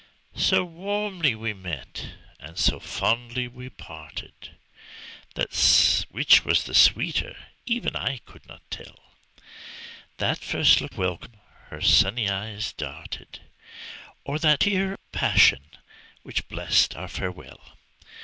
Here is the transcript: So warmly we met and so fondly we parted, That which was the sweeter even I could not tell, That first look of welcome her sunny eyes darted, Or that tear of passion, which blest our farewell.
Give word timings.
So 0.33 0.65
warmly 0.65 1.35
we 1.35 1.53
met 1.53 2.13
and 2.39 2.57
so 2.57 2.79
fondly 2.79 3.47
we 3.47 3.69
parted, 3.69 4.33
That 5.35 6.05
which 6.09 6.43
was 6.43 6.63
the 6.63 6.73
sweeter 6.73 7.37
even 7.67 7.95
I 7.95 8.17
could 8.25 8.47
not 8.47 8.63
tell, 8.71 8.97
That 10.17 10.39
first 10.39 10.81
look 10.81 10.93
of 10.93 10.97
welcome 10.97 11.33
her 11.67 11.81
sunny 11.81 12.27
eyes 12.31 12.73
darted, 12.73 13.41
Or 14.23 14.39
that 14.39 14.61
tear 14.61 14.93
of 14.93 15.11
passion, 15.11 15.65
which 16.23 16.47
blest 16.47 16.95
our 16.95 17.07
farewell. 17.07 17.77